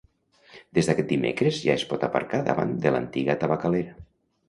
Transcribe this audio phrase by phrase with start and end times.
[0.77, 3.99] Des d'aquest dimecres ja es por aparcar davant de l'antiga Tabacalera.